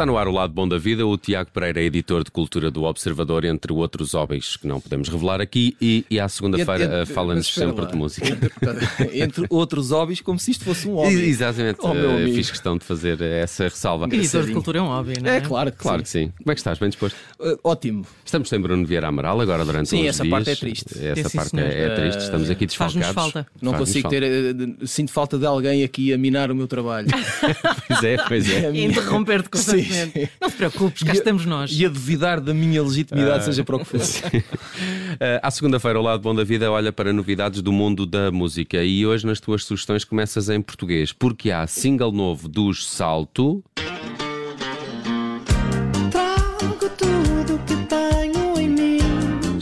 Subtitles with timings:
[0.00, 1.06] Está no ar o lado bom da vida.
[1.06, 5.10] O Tiago Pereira é editor de cultura do Observador, entre outros hobbies que não podemos
[5.10, 5.76] revelar aqui.
[5.78, 7.90] E, e à segunda-feira fala-nos sempre lá.
[7.90, 8.26] de música.
[8.26, 11.28] Entre, entre, outros hobbies, como se isto fosse um hobby.
[11.28, 11.80] Exatamente.
[11.82, 14.06] Oh, uh, fiz questão de fazer essa ressalva.
[14.06, 15.36] Editor de cultura é um hobby, não é?
[15.36, 16.02] É claro que claro sim.
[16.04, 16.32] que sim.
[16.38, 16.78] Como é que estás?
[16.78, 17.16] Bem disposto?
[17.38, 18.06] Uh, ótimo.
[18.24, 20.32] Estamos sem Bruno Vieira Amaral agora durante sim, uns essa dias.
[20.32, 20.94] parte é triste.
[20.94, 22.22] Essa é, parte é, é, triste.
[22.22, 23.02] Estamos aqui desfalcados.
[23.02, 23.46] Faz-nos falta.
[23.60, 24.22] Não Faz consigo ter.
[24.22, 27.08] Uh, sinto falta de alguém aqui a minar o meu trabalho.
[27.86, 28.70] pois é, pois é.
[28.82, 29.50] Interromper-te
[29.90, 30.30] constantemente.
[30.40, 31.70] Não te preocupes, cá estamos nós.
[31.72, 34.00] E a duvidar da minha legitimidade, seja para o que for.
[35.42, 38.82] à segunda-feira, o lado bom da vida olha para novidades do mundo da música.
[38.82, 43.62] E hoje, nas tuas sugestões, começas em português, porque há single novo dos Salto.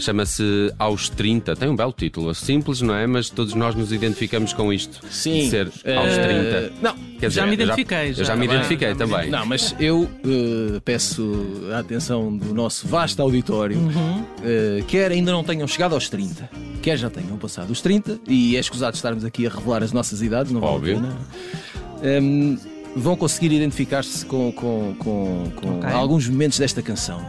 [0.09, 1.55] Chama-se Aos 30.
[1.55, 2.33] Tem um belo título.
[2.33, 3.05] Simples, não é?
[3.05, 5.05] Mas todos nós nos identificamos com isto.
[5.07, 5.43] Sim.
[5.43, 6.73] De ser aos 30.
[6.81, 8.09] Não, Quer dizer, já me identifiquei.
[8.09, 9.29] Eu já, eu já me identifiquei também.
[9.29, 11.31] Não, mas eu uh, peço
[11.75, 14.21] a atenção do nosso vasto auditório, uhum.
[14.21, 16.49] uh, quer ainda não tenham chegado aos 30,
[16.81, 20.23] quer já tenham passado os 30, e é escusado estarmos aqui a revelar as nossas
[20.23, 21.01] idades, não Óbvio.
[21.01, 22.19] vale a pena.
[22.23, 22.57] Um,
[22.95, 25.91] vão conseguir identificar-se com, com, com, com okay.
[25.91, 27.23] alguns momentos desta canção.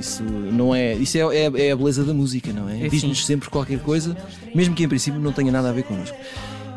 [0.00, 0.94] Isso não é.
[0.94, 2.86] Isso é, é, é a beleza da música, não é?
[2.86, 4.16] é Diz-nos sempre qualquer coisa,
[4.54, 6.16] mesmo que em princípio não tenha nada a ver connosco.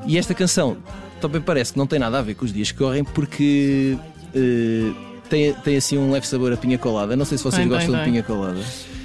[0.06, 0.78] E esta canção
[1.22, 3.98] também parece que não tem nada a ver com os dias que correm, porque
[4.36, 4.96] uh,
[5.30, 7.16] tem, tem assim um leve sabor a pinha colada.
[7.16, 8.60] Não sei se vocês bem, gostam bem, de pinha colada.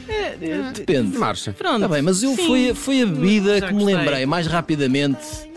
[0.08, 1.16] É, é, Depende.
[1.16, 1.53] Marcha.
[1.53, 1.80] Pronto.
[1.80, 5.47] Tá bem, mas eu foi, foi a bebida que me lembrei mais rapidamente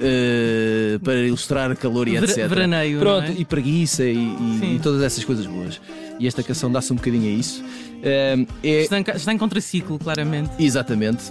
[0.00, 2.48] uh, para ilustrar calor e etc.
[2.48, 2.98] Veraneio.
[2.98, 3.34] Pronto, é?
[3.36, 5.80] e preguiça e, e, e, todas essas coisas boas.
[6.18, 7.62] E esta canção dá-se um bocadinho a isso.
[7.62, 8.82] Um, é...
[8.82, 10.50] está, em, está em contraciclo, claramente.
[10.58, 11.30] Exatamente.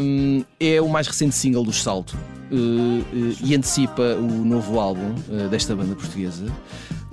[0.00, 2.16] Um, é o mais recente single do Salto
[2.50, 6.46] uh, uh, e antecipa o novo álbum uh, desta banda portuguesa.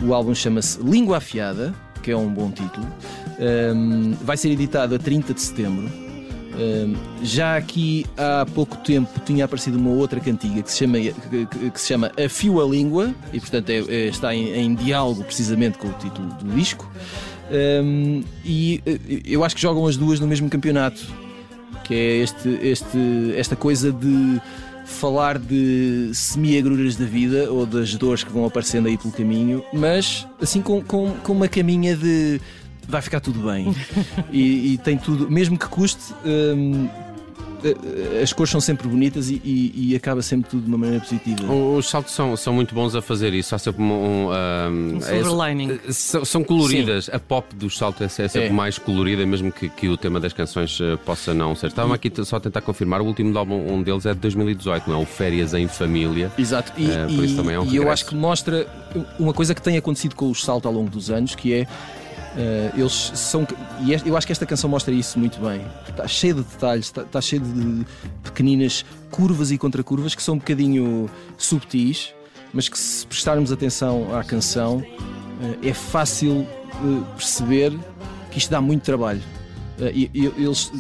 [0.04, 2.88] O álbum chama-se Língua Afiada, que é um bom título.
[3.40, 6.07] Um, vai ser editado a 30 de setembro.
[7.22, 11.82] Já aqui há pouco tempo tinha aparecido uma outra cantiga que se chama, que, que
[11.82, 15.88] se chama Afio a Língua e, portanto, é, é, está em, em diálogo precisamente com
[15.88, 16.90] o título do disco.
[17.50, 21.02] Um, e eh, eu acho que jogam as duas no mesmo campeonato,
[21.84, 24.42] que é este, este, esta coisa de
[24.86, 30.26] falar de semi-agruras da vida ou das dores que vão aparecendo aí pelo caminho, mas
[30.42, 32.40] assim com, com, com uma caminha de
[32.88, 33.76] vai ficar tudo bem
[34.32, 36.14] e, e tem tudo, mesmo que custe.
[36.26, 36.88] Um,
[37.64, 41.04] eh, as cores são sempre bonitas e, e, e, acaba sempre tudo de uma maneira
[41.04, 41.52] positiva.
[41.52, 43.56] Os saltos são, são muito bons a fazer isso.
[43.56, 44.30] Há sempre um.
[44.30, 45.80] um, um silver lining.
[45.88, 47.06] É, são, são, coloridas.
[47.06, 47.12] Sim.
[47.14, 48.52] A pop dos saltos é, é sempre é.
[48.52, 51.68] mais colorida, mesmo que, que, o tema das canções eh, possa não ser.
[51.68, 53.02] Estava aqui só a tentar confirmar.
[53.02, 55.02] O último álbum um deles é de 2018, não é?
[55.02, 56.32] O Férias em Família.
[56.38, 56.72] Exato.
[56.78, 58.68] E, uh, por isso também é um e eu acho que mostra
[59.20, 61.68] uma coisa que tem acontecido com os saltos ao longo dos anos, que é
[62.38, 63.48] Uh, eles são.
[63.82, 65.66] E eu acho que esta canção mostra isso muito bem.
[65.90, 67.84] Está cheio de detalhes, está, está cheio de
[68.24, 72.14] pequeninas curvas e contracurvas que são um bocadinho subtis,
[72.54, 77.76] mas que se prestarmos atenção à canção uh, é fácil uh, perceber
[78.30, 79.24] que isto dá muito trabalho.
[79.92, 80.72] e, e eles.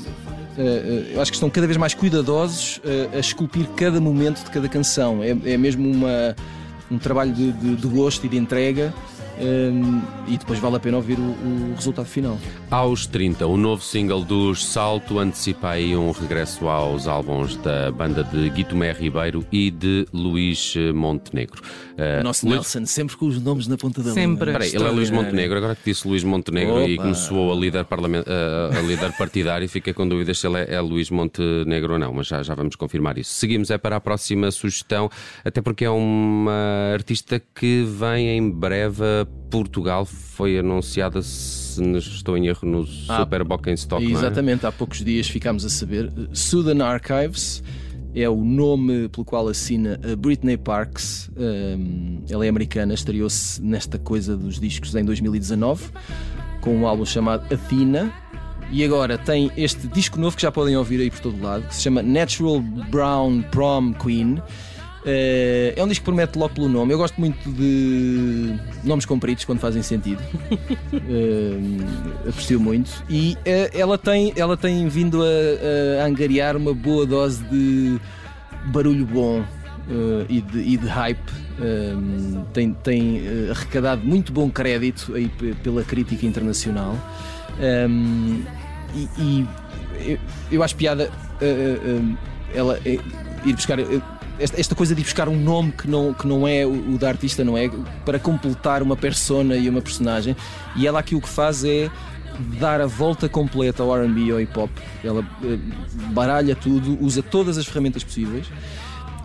[1.12, 2.79] eu acho que estão cada vez mais cuidadosos
[3.12, 5.24] a esculpir cada momento de cada canção.
[5.24, 6.35] É, é mesmo uma,
[6.91, 8.94] um trabalho de, de, de gosto e de entrega
[9.40, 12.38] um, e depois vale a pena ouvir o, o, resultado final.
[12.72, 18.24] Aos 30, o novo single dos Salto antecipa aí um regresso aos álbuns da banda
[18.24, 21.62] de Guitomé Ribeiro e de Luís Montenegro.
[21.94, 22.58] Uh, Nosso Luís...
[22.58, 24.52] Nelson, sempre com os nomes na ponta da sempre.
[24.52, 24.66] língua.
[24.66, 26.90] ele é Luís Montenegro, agora que disse Luís Montenegro Opa.
[26.90, 28.24] e começou a líder, parlament...
[28.28, 32.28] a líder partidário fica com dúvidas se ele é, é Luís Montenegro ou não, mas
[32.28, 33.34] já, já vamos confirmar isso.
[33.34, 35.09] Seguimos é para a próxima sugestão,
[35.46, 42.47] até porque é uma artista que vem em breve Portugal foi anunciada, se estou em
[42.47, 44.05] erro, no ah, Super Stock.
[44.05, 44.09] É?
[44.09, 44.69] Exatamente, é?
[44.69, 46.11] há poucos dias ficámos a saber.
[46.33, 47.63] Sudan Archives
[48.13, 51.29] é o nome pelo qual assina a Britney Parks.
[51.38, 55.91] Um, ela é americana, estreou-se nesta coisa dos discos em 2019
[56.62, 58.12] com um álbum chamado Athena.
[58.69, 61.75] E agora tem este disco novo que já podem ouvir aí por todo lado, que
[61.75, 64.41] se chama Natural Brown Prom Queen.
[65.03, 66.94] Uh, é um disco que promete logo pelo nome.
[66.94, 68.53] Eu gosto muito de
[68.83, 70.21] nomes compridos quando fazem sentido.
[70.51, 73.03] uh, aprecio muito.
[73.09, 77.99] E uh, ela, tem, ela tem vindo a, a, angariar uma boa dose de
[78.65, 79.44] barulho bom
[80.27, 81.31] e de, e, de, hype.
[82.51, 85.29] tem tem arrecadado muito bom crédito aí
[85.63, 86.97] pela crítica internacional.
[87.89, 88.44] Um,
[88.94, 89.47] e, e
[90.05, 90.19] eu,
[90.51, 91.09] eu, acho piada
[92.53, 93.77] ela ir buscar
[94.39, 97.10] esta, esta, coisa de buscar um nome que não, que não é o, o da
[97.10, 97.69] artista, não é?
[98.06, 100.36] Para completar uma persona e uma personagem.
[100.75, 101.89] E ela aqui o que faz é
[102.60, 104.69] dar a volta completa ao RB e ao hip hop.
[105.04, 105.60] Ela uh,
[106.12, 108.48] baralha tudo, usa todas as ferramentas possíveis.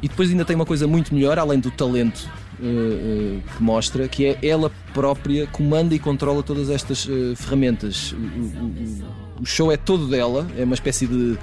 [0.03, 4.09] E depois ainda tem uma coisa muito melhor, além do talento uh, uh, que mostra,
[4.09, 7.07] que é ela própria comanda e controla todas estas
[7.37, 8.13] ferramentas.
[8.13, 11.39] O, o, o, show é todo dela, é uma espécie de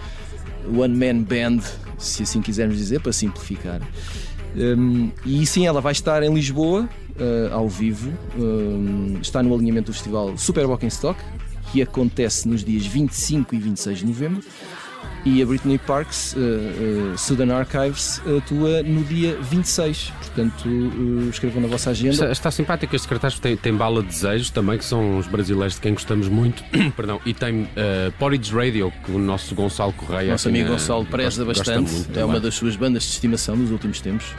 [0.67, 1.61] one man band,
[1.97, 3.81] se assim quisermos dizer, para simplificar.
[4.56, 6.89] Um, e sim, ela vai estar em Lisboa,
[7.51, 11.19] ao vivo, um, está no alinhamento do festival Super Walking Stock,
[11.71, 14.41] que acontece nos dias 25 e 26 de novembro.
[15.25, 20.13] E a Britney Parks, uh, uh, Sudan Archives, atua no dia 26.
[20.18, 22.13] Portanto, uh, escrevam na vossa agenda.
[22.13, 25.75] Está, está simpático este cartaz, tem, tem Bala de Desejos também, que são os brasileiros
[25.75, 26.63] de quem gostamos muito.
[26.95, 27.68] Perdão, e tem uh,
[28.18, 30.31] Porridge Radio, que o nosso Gonçalo Correia.
[30.31, 31.92] Nosso amigo Gonçalo preza bastante.
[31.92, 34.33] Gosta é uma das suas bandas de estimação nos últimos tempos.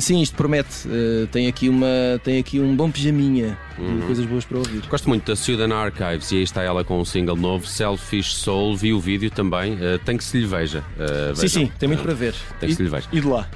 [0.00, 0.86] Sim, isto promete.
[1.32, 1.86] Tem, aqui uma,
[2.22, 4.00] tem aqui um bom pijaminha uhum.
[4.00, 4.82] de coisas boas para ouvir.
[4.88, 8.76] Gosto muito da Sudan Archives e aí está ela com um single novo, Selfish Soul.
[8.76, 9.74] Vi o vídeo também.
[9.74, 10.84] Uh, tem que se lhe veja.
[11.34, 12.34] sim, sim, tem muito para ver.
[12.60, 13.08] Tem que se lhe veja.
[13.12, 13.48] E de lá.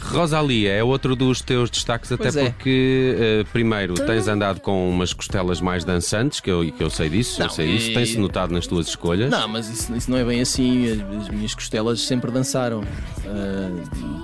[0.00, 2.50] Rosalia é outro dos teus destaques, até pois é.
[2.50, 3.44] porque, é.
[3.52, 7.40] primeiro, tens andado com umas costelas mais dançantes, que eu, que eu sei disso.
[7.40, 7.78] Não, eu sei e...
[7.78, 7.94] disso.
[7.94, 9.30] Tem-se notado nas tuas escolhas.
[9.30, 10.92] Não, mas isso, isso, não é bem assim.
[10.92, 12.82] As, as minhas costelas sempre dançaram.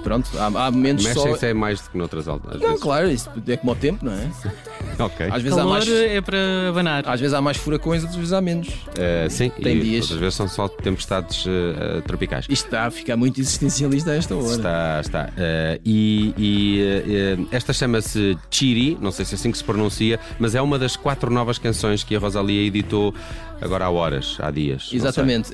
[0.03, 2.61] pronto, há, há momentos Mexem só é mais do que noutras altas.
[2.61, 2.83] Não, vezes.
[2.83, 4.31] claro, isso é como o tempo, não é?
[4.99, 5.29] ok.
[5.31, 6.39] Às vezes Calor há mais, é para
[6.69, 7.09] abanar.
[7.09, 8.69] Às vezes há mais furacões, outras vezes há menos.
[8.69, 10.03] Uh, sim, Tem e dias.
[10.05, 12.47] outras vezes são só tempestades uh, tropicais.
[12.49, 14.57] Isto está a ficar muito existencialista a esta hora.
[14.57, 15.25] Está, está.
[15.31, 20.55] Uh, e, e esta chama-se Chiri, não sei se é assim que se pronuncia, mas
[20.55, 23.15] é uma das quatro novas canções que a Rosalia editou
[23.61, 24.91] agora há horas, há dias.
[24.93, 25.51] Exatamente.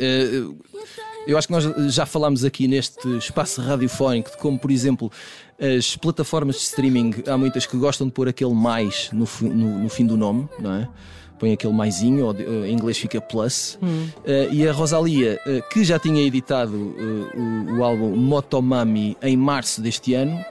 [1.26, 1.64] Eu acho que nós
[1.94, 5.10] já falámos aqui neste espaço radiofónico de como, por exemplo,
[5.58, 9.88] as plataformas de streaming, há muitas que gostam de pôr aquele mais no, no, no
[9.88, 10.88] fim do nome, não é?
[11.38, 12.34] põe aquele maisinho, ou
[12.64, 13.78] em inglês fica plus.
[13.82, 14.08] Hum.
[14.24, 19.36] Uh, e a Rosalia, uh, que já tinha editado uh, o, o, álbum Motomami em
[19.36, 20.42] março deste ano,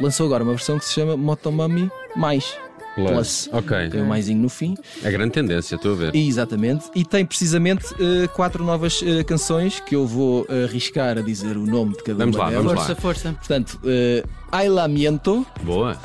[0.00, 2.56] lançou agora uma versão que se chama Motomami Mais.
[2.94, 3.10] Plus.
[3.10, 3.48] Plus.
[3.52, 3.88] Ok.
[3.90, 4.74] Tem o um maisinho no fim.
[5.02, 6.14] É grande tendência, estou a ver.
[6.14, 6.86] Exatamente.
[6.94, 11.66] E tem precisamente uh, quatro novas uh, canções que eu vou arriscar a dizer o
[11.66, 12.64] nome de cada vamos uma lá, delas.
[12.64, 13.00] Vamos força, lá.
[13.00, 13.32] força.
[13.32, 15.46] Portanto, uh, Ailamiento.
[15.62, 15.98] Boa.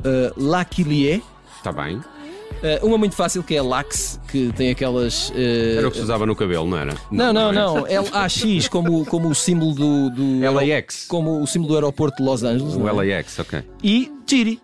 [0.00, 1.22] Uh, La Quilie.
[1.56, 2.00] Está bem.
[2.58, 5.30] Uh, uma muito fácil que é a Lax, que tem aquelas.
[5.30, 6.94] Uh, era o que se usava no cabelo, não era?
[7.10, 7.86] Não, não, não.
[7.86, 10.10] É LAX, como, como o símbolo do.
[10.10, 11.06] do LAX.
[11.06, 12.74] Como o símbolo do aeroporto de Los Angeles.
[12.74, 13.62] O LAX, ok.
[13.82, 14.60] E Chiri.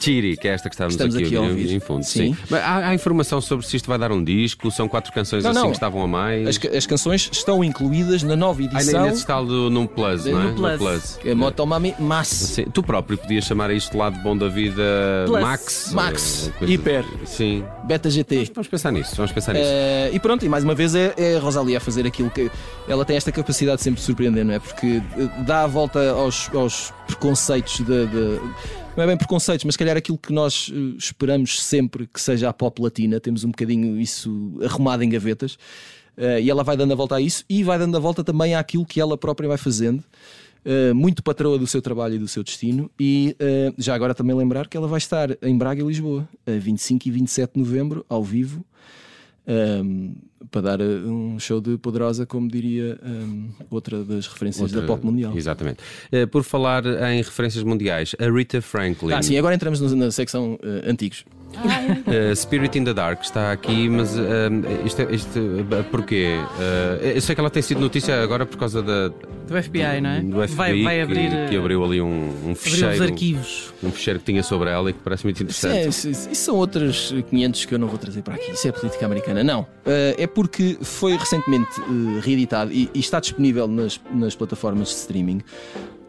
[0.00, 1.72] Chiri, que é esta que estamos, estamos aqui, aqui a ouvir.
[1.72, 2.02] Em, fundo.
[2.02, 2.34] Sim.
[2.34, 2.42] sim.
[2.48, 4.70] Mas há, há, informação sobre se isto vai dar um disco?
[4.70, 5.66] São quatro canções não, assim não.
[5.68, 6.48] que estavam a mais?
[6.48, 9.04] As, as, canções estão incluídas na nova edição.
[9.04, 10.44] Ah, nesse tal do, num Plus, não é?
[10.44, 10.72] No Plus.
[10.72, 11.18] No Plus.
[11.24, 12.28] É Motomami Mass.
[12.28, 12.64] Sim.
[12.72, 14.82] Tu próprio podias chamar isto lado bom da vida
[15.26, 15.42] Plus.
[15.42, 15.92] Max.
[15.92, 16.50] Max.
[16.62, 17.04] Hiper.
[17.26, 17.64] Sim.
[17.84, 18.50] Beta GT.
[18.54, 19.14] Vamos pensar nisso.
[19.16, 19.68] Vamos pensar nisso.
[19.68, 22.50] Uh, e pronto, e mais uma vez é, é a Rosalia a fazer aquilo que.
[22.88, 24.58] Ela tem esta capacidade sempre de surpreender, não é?
[24.58, 28.40] Porque eh, dá a volta aos, aos preconceitos de, de
[28.96, 32.48] não é bem preconceitos, mas se calhar aquilo que nós eh, esperamos sempre que seja
[32.48, 35.54] a pop latina, temos um bocadinho isso arrumado em gavetas.
[36.18, 38.54] Uh, e ela vai dando a volta a isso e vai dando a volta também
[38.54, 40.04] àquilo que ela própria vai fazendo.
[40.66, 42.90] Uh, muito patroa do seu trabalho e do seu destino.
[43.00, 46.50] E uh, já agora também lembrar que ela vai estar em Braga e Lisboa, a
[46.50, 48.64] 25 e 27 de novembro, ao vivo
[49.50, 50.14] um,
[50.50, 54.86] para dar uh, um show de poderosa, como diria um, outra das referências outra, da
[54.86, 55.36] pop mundial.
[55.36, 55.78] Exatamente.
[56.12, 59.12] Uh, por falar em referências mundiais, a Rita Franklin.
[59.12, 61.24] Ah, sim, agora entramos na secção uh, antigos.
[61.56, 64.22] Uh, Spirit in the Dark está aqui, mas uh,
[64.84, 66.36] isto, é, isto uh, porquê?
[66.58, 70.10] Uh, eu sei que ela tem sido notícia agora por causa da, do FBI, não
[70.10, 70.20] é?
[70.20, 72.94] Do FBI vai, vai abrir, que, que, abriu ali um, um ficheiro.
[72.94, 73.74] Os arquivos.
[73.82, 75.88] Um ficheiro que tinha sobre ela e que parece muito interessante.
[75.88, 78.52] Isso, é, isso, isso são outros 500 que eu não vou trazer para aqui.
[78.52, 79.42] Isso é política americana.
[79.42, 79.66] Não.
[79.84, 81.70] é porque foi recentemente
[82.22, 85.42] reeditado e, e, está disponível nas, nas plataformas de streaming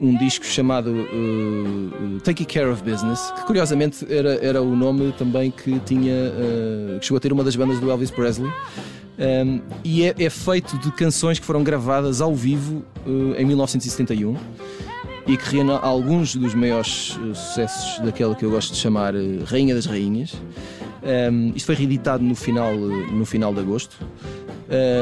[0.02, 5.52] um disco chamado uh, Take Care of Business, que curiosamente era, era o nome também
[5.52, 8.52] que tinha uh, que chegou a ter uma das bandas do Elvis Presley.
[9.20, 14.36] Um, e é, é, feito de canções que foram gravadas ao vivo uh, em 1971
[15.28, 19.14] e que reúne alguns dos maiores sucessos daquela que eu gosto de chamar
[19.46, 20.34] Rainha das Rainhas.
[21.32, 23.96] Um, isto foi reeditado no final, no final de agosto.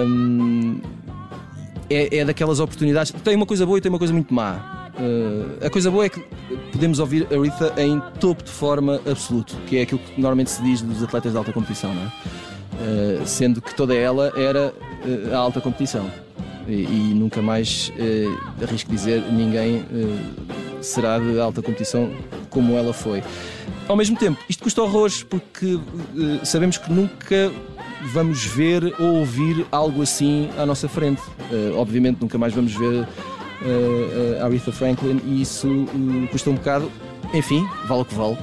[0.05, 0.81] Um,
[1.89, 3.13] é, é, daquelas oportunidades.
[3.23, 4.78] Tem uma coisa boa e tem uma coisa muito má.
[4.99, 6.19] Uh, a coisa boa é que
[6.73, 10.61] podemos ouvir a Aretha em topo de forma absoluto, que é aquilo que normalmente se
[10.61, 12.05] diz dos atletas de alta competição, não é?
[12.05, 16.11] Uh, sendo que toda ela era uh, a alta competição.
[16.67, 17.91] E, e nunca mais,
[18.61, 19.83] arrisco dizer, ninguém
[20.81, 22.11] será de alta competição
[22.51, 23.23] como ela foi.
[23.87, 25.79] Ao mesmo tempo, isto custa horrores porque
[26.43, 27.51] sabemos que nunca
[28.13, 31.23] vamos ver ou ouvir algo assim à nossa frente.
[31.75, 33.07] Obviamente nunca mais vamos ver
[33.61, 35.85] uh, Aretha Franklin e isso
[36.31, 36.91] custa um bocado.
[37.33, 38.37] Enfim, vale o que vale.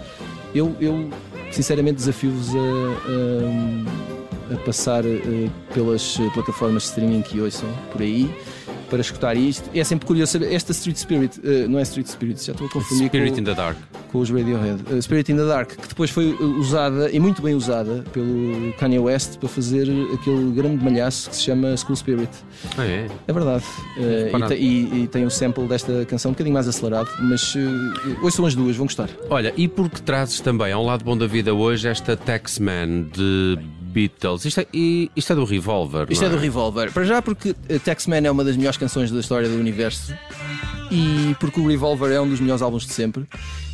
[0.55, 1.11] Eu, eu
[1.51, 5.03] sinceramente desafio-vos a, a, a passar
[5.75, 8.31] pelas plataformas de streaming que ouçam por aí
[8.89, 9.69] para escutar isto.
[9.75, 10.53] É sempre curioso saber.
[10.53, 13.45] Esta Street Spirit, uh, não é Street Spirit, já estou a confundir Spirit com, in
[13.45, 13.77] the Dark.
[14.17, 14.83] Com os Radiohead.
[14.91, 18.73] Uh, Spirit in the Dark, que depois foi eh, usada e muito bem usada pelo
[18.79, 22.31] Kanye West para fazer aquele grande malhaço que se chama School Spirit.
[22.79, 23.09] Ah, é?
[23.29, 23.65] É verdade.
[23.99, 27.55] Uh, e, e, e, tem o um sample desta canção um bocadinho mais acelerado, mas
[27.55, 27.59] uh,
[28.23, 29.11] hoje são as duas, vão gostar.
[29.29, 34.47] Olha, e porque trazes também ao lado bom da vida hoje esta Taxman de Beatles.
[34.47, 34.67] Isto é,
[35.15, 36.07] isto é do Revolver.
[36.09, 36.29] Isto é?
[36.29, 36.31] é?
[36.31, 36.91] do Revolver.
[36.91, 37.55] Para já, porque
[37.85, 40.15] Taxman é uma das melhores canções da história do universo
[40.91, 43.27] e porque o Revolver é um dos melhores álbuns de sempre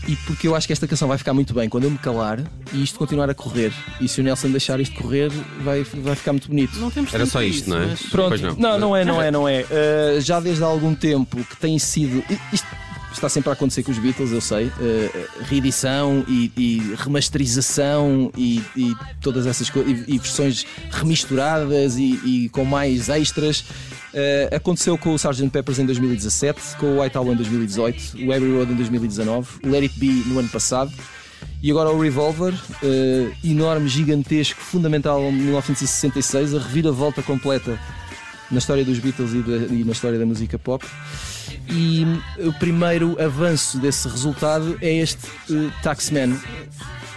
[0.09, 2.41] e porque eu acho que esta canção vai ficar muito bem quando eu me calar
[2.73, 3.73] e isto continuar a correr.
[4.01, 5.31] E se o Nelson deixar isto correr,
[5.63, 6.79] vai, vai ficar muito bonito.
[6.79, 7.87] Não temos Era só isto, isso, não é?
[7.87, 8.03] Mas...
[8.03, 8.57] Pronto, não.
[8.57, 8.79] não.
[8.79, 9.63] não, é, não é, não é.
[9.63, 12.25] Uh, já desde há algum tempo que tem sido.
[12.53, 12.67] Isto,
[13.13, 14.67] está sempre a acontecer com os Beatles, eu sei.
[14.67, 15.11] Uh,
[15.43, 22.65] reedição e, e remasterização e, e, todas essas coisas, e, e, versões remisturadas e, com
[22.65, 23.65] mais extras.
[24.13, 25.49] Uh, aconteceu com o Sgt.
[25.49, 29.69] Peppers em 2017, com o White Album em 2018, o Abbey Road em 2019, o
[29.69, 30.93] Let It Be no ano passado.
[31.63, 37.79] E agora o Revolver, uh, enorme, gigantesco, fundamental em 1966, a reviravolta completa
[38.51, 40.85] na história dos Beatles e, de, e na história da música pop.
[41.71, 42.05] E
[42.39, 46.37] o primeiro avanço desse resultado é este uh, Taxman,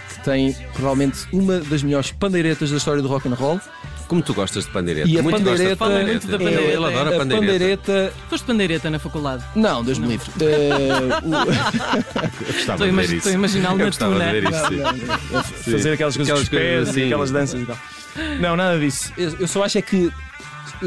[0.08, 3.60] que tem provavelmente uma das melhores pandeiretas da história do rock and roll.
[4.08, 5.08] Como tu gostas de pandeireta?
[5.08, 6.62] E a muito pandeireta, Fala muito da pandeireta.
[6.62, 7.36] Ele adora a pandeireta.
[7.52, 8.12] pandeireta.
[8.30, 9.44] Foste pandeireta na faculdade?
[9.56, 10.30] Não, Deus me livre.
[12.56, 14.32] Estou a a imaginá-lo na de tuna.
[14.32, 14.80] ver isso, sim.
[15.36, 17.00] o- fazer aquelas coisas Aquelas com os pés assim.
[17.00, 17.78] e aquelas danças e tal.
[18.40, 19.12] Não, nada disso.
[19.16, 20.10] Eu, eu só acho é que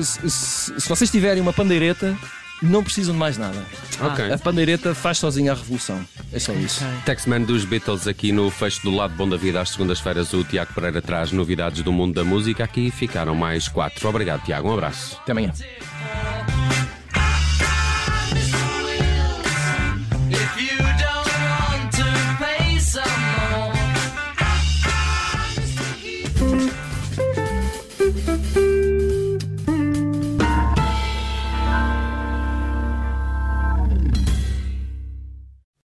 [0.02, 2.16] se, se- se vocês tiverem uma pandeireta,
[2.62, 3.64] não precisam de mais nada.
[4.00, 4.32] Ok.
[4.32, 6.06] A pandeireta faz sozinha a revolução.
[6.32, 6.84] É só isso.
[6.84, 6.98] Ok.
[7.06, 10.74] Taxman dos Beatles aqui no fecho do lado bom da vida às segundas-feiras o Tiago
[10.74, 15.18] Pereira traz novidades do mundo da música aqui ficaram mais quatro obrigado Tiago um abraço
[15.22, 15.52] Até amanhã.